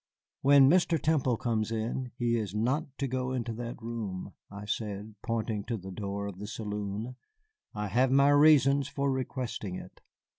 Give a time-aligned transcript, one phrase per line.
[0.41, 0.99] "When Mr.
[0.99, 5.77] Temple comes in, he is not to go into that room," I said, pointing to
[5.77, 7.17] the door of the saloon;
[7.75, 10.01] "I have my reasons for requesting it."